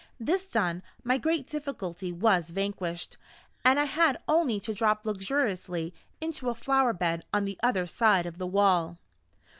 This 0.19 0.47
done, 0.47 0.81
my 1.03 1.19
great 1.19 1.45
difficulty 1.45 2.11
was 2.11 2.49
vanquished; 2.49 3.17
and 3.63 3.79
I 3.79 3.83
had 3.83 4.17
only 4.27 4.59
to 4.61 4.73
drop 4.73 5.05
luxuriously 5.05 5.93
into 6.19 6.49
a 6.49 6.55
flower 6.55 6.91
bed 6.91 7.23
on 7.31 7.45
the 7.45 7.59
other 7.61 7.85
side 7.85 8.25
of 8.25 8.39
the 8.39 8.47
wall. 8.47 8.97